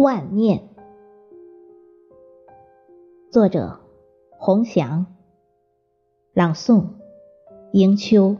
[0.00, 0.62] 万念，
[3.32, 3.80] 作者：
[4.30, 5.06] 洪祥，
[6.32, 6.84] 朗诵：
[7.72, 8.36] 迎秋。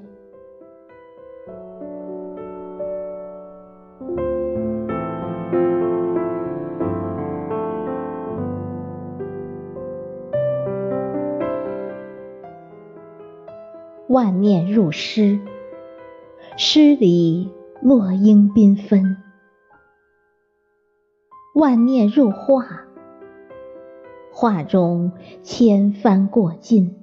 [14.06, 15.40] 万念入诗，
[16.56, 17.50] 诗里
[17.82, 19.16] 落英缤纷。
[21.58, 22.84] 万念入画，
[24.30, 25.10] 画中
[25.42, 26.94] 千帆过尽；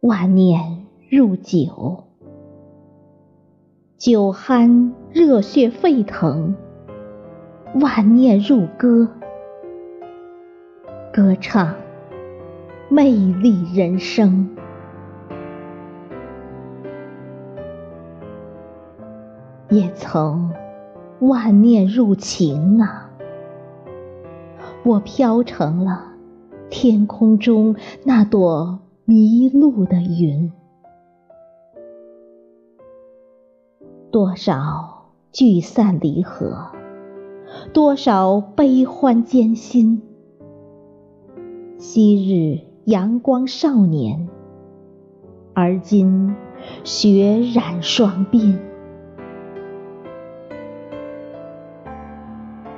[0.00, 2.02] 万念入酒，
[3.96, 6.56] 酒酣热血沸腾；
[7.80, 9.08] 万念入歌，
[11.12, 11.76] 歌唱
[12.88, 14.50] 魅力人生。
[19.68, 20.57] 也曾。
[21.20, 23.10] 万念入情啊！
[24.84, 26.12] 我飘成了
[26.70, 27.74] 天空中
[28.04, 30.52] 那朵迷路的云。
[34.10, 36.68] 多少聚散离合，
[37.72, 40.00] 多少悲欢艰辛。
[41.78, 44.28] 昔日阳光少年，
[45.52, 46.34] 而今
[46.84, 48.56] 血染双鬓。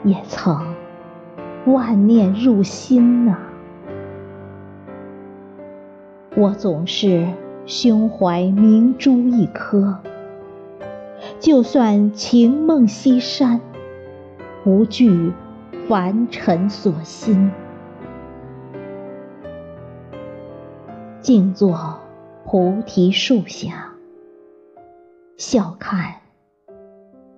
[0.02, 0.74] 也曾
[1.66, 3.36] 万念入心呐，
[6.34, 7.26] 我总是
[7.66, 9.98] 胸怀明珠一颗，
[11.38, 13.60] 就算情梦西山，
[14.64, 15.32] 不惧
[15.86, 17.50] 凡尘所心，
[21.20, 22.00] 静坐
[22.46, 23.92] 菩提树下，
[25.36, 26.14] 笑看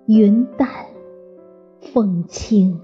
[0.05, 0.92] 云淡。
[1.93, 2.81] 风轻，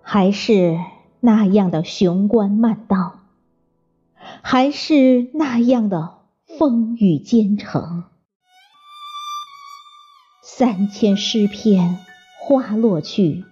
[0.00, 0.78] 还是
[1.20, 3.18] 那样的雄关漫道，
[4.40, 6.20] 还是那样的
[6.58, 8.04] 风雨兼程。
[10.42, 11.98] 三千诗篇
[12.40, 13.44] 花落去，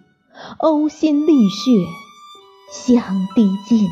[0.59, 1.87] 呕心沥血
[2.71, 3.91] 相滴尽。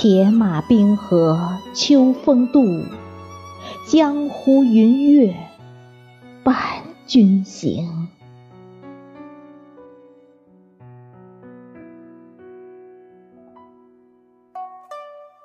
[0.00, 2.84] 铁马冰河秋风渡，
[3.84, 5.34] 江湖云月
[6.44, 6.54] 伴
[7.04, 8.06] 君行。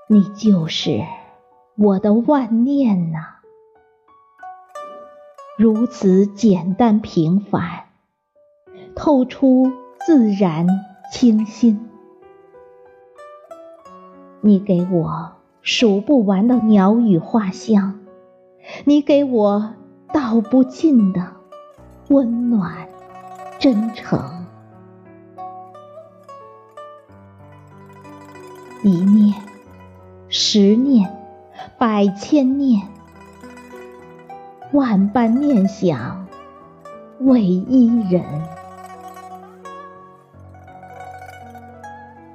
[0.08, 1.02] 你就是
[1.76, 3.18] 我的万念呐，
[5.58, 7.86] 如此简单平凡，
[8.96, 9.72] 透出
[10.06, 10.68] 自然
[11.12, 11.90] 清新。
[14.46, 15.32] 你给我
[15.62, 18.02] 数不完的鸟语花香，
[18.84, 19.74] 你给我
[20.12, 21.26] 道不尽的
[22.10, 22.90] 温暖
[23.58, 24.46] 真诚。
[28.84, 29.34] 一念，
[30.28, 31.10] 十念，
[31.78, 32.86] 百千念，
[34.74, 36.28] 万般念想
[37.20, 38.26] 为一人，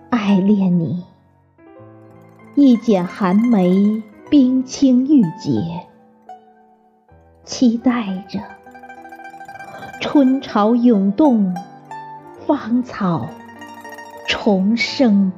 [0.09, 1.05] 爱恋你。
[2.61, 5.87] 一剪寒梅冰清玉洁
[7.45, 8.41] 期待着
[10.01, 11.55] 春潮涌动
[12.49, 13.29] 芳草
[14.27, 15.31] 重生